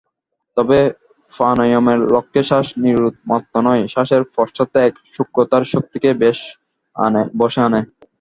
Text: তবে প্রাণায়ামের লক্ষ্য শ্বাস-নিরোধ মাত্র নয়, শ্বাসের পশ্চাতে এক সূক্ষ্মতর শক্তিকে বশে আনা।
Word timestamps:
তবে 0.57 0.77
প্রাণায়ামের 1.33 1.99
লক্ষ্য 2.13 2.41
শ্বাস-নিরোধ 2.43 3.15
মাত্র 3.29 3.53
নয়, 3.61 3.83
শ্বাসের 3.87 4.23
পশ্চাতে 4.35 4.77
এক 4.87 4.93
সূক্ষ্মতর 5.13 5.61
শক্তিকে 5.71 6.09
বশে 7.35 7.59
আনা। 7.65 7.79